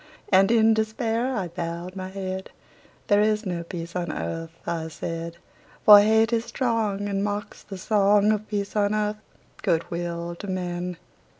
And 0.29 0.49
in 0.49 0.73
despair 0.73 1.35
I 1.35 1.47
bowed 1.49 1.95
my 1.95 2.07
head; 2.07 2.49
"There 3.05 3.21
is 3.21 3.45
no 3.45 3.61
peace 3.61 3.95
on 3.95 4.11
earth," 4.11 4.49
I 4.65 4.87
said: 4.87 5.37
"For 5.85 5.99
hate 5.99 6.33
is 6.33 6.45
strong, 6.45 7.07
And 7.07 7.23
mocks 7.23 7.61
the 7.61 7.77
song 7.77 8.31
Of 8.31 8.47
peace 8.47 8.75
on 8.75 8.95
earth, 8.95 9.17
good 9.61 9.91
will 9.91 10.33
to 10.37 10.47
men!" 10.47 10.97